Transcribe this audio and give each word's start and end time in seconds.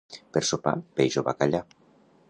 Per 0.37 0.41
sopar, 0.51 0.73
peix 1.01 1.21
o 1.23 1.25
bacallà. 1.31 1.65